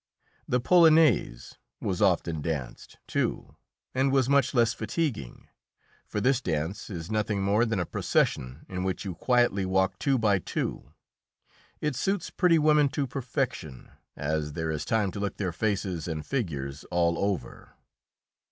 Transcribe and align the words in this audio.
The 0.47 0.59
"polonaise" 0.59 1.59
was 1.79 2.01
often 2.01 2.41
danced, 2.41 2.97
too, 3.05 3.55
and 3.93 4.11
was 4.11 4.27
much 4.27 4.55
less 4.55 4.73
fatiguing, 4.73 5.47
for 6.07 6.19
this 6.19 6.41
dance 6.41 6.89
is 6.89 7.11
nothing 7.11 7.43
more 7.43 7.65
than 7.65 7.79
a 7.79 7.85
procession 7.85 8.65
in 8.67 8.83
which 8.83 9.05
you 9.05 9.13
quietly 9.13 9.63
walk 9.63 9.99
two 9.99 10.17
by 10.17 10.39
two. 10.39 10.91
It 11.81 11.95
suits 11.95 12.31
pretty 12.31 12.57
women 12.57 12.89
to 12.89 13.05
perfection, 13.05 13.91
as 14.15 14.53
there 14.53 14.71
is 14.71 14.85
time 14.85 15.11
to 15.11 15.19
look 15.19 15.37
their 15.37 15.53
faces 15.53 16.07
and 16.07 16.25
figures 16.25 16.83
all 16.85 17.19
over. 17.19 17.75